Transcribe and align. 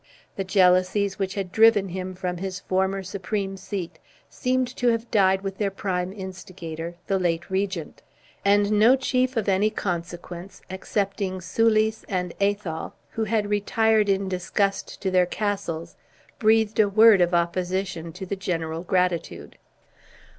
The 0.35 0.43
jealousies 0.43 1.19
which 1.19 1.35
had 1.35 1.51
driven 1.51 1.89
him 1.89 2.15
from 2.15 2.37
his 2.37 2.61
former 2.61 3.03
supreme 3.03 3.55
seat, 3.55 3.99
seemed 4.31 4.67
to 4.77 4.87
have 4.87 5.11
died 5.11 5.41
with 5.43 5.59
their 5.59 5.69
prime 5.69 6.11
instigator, 6.11 6.95
the 7.05 7.19
late 7.19 7.51
regent; 7.51 8.01
and 8.43 8.71
no 8.71 8.95
chief 8.95 9.37
of 9.37 9.47
any 9.47 9.69
consequence, 9.69 10.63
excepting 10.71 11.39
Soulis 11.39 12.03
and 12.09 12.33
Athol, 12.41 12.95
who 13.11 13.25
had 13.25 13.51
retired 13.51 14.09
in 14.09 14.27
disgust 14.27 14.99
to 15.03 15.11
their 15.11 15.27
castles, 15.27 15.95
breathed 16.39 16.79
a 16.79 16.89
word 16.89 17.21
of 17.21 17.35
opposition 17.35 18.11
to 18.13 18.25
the 18.25 18.35
general 18.35 18.81
gratitude. 18.81 19.55